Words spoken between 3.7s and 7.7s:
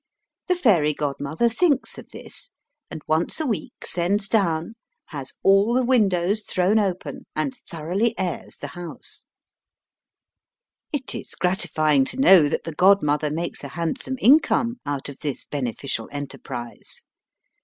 sends down, has all the windows thrown open, and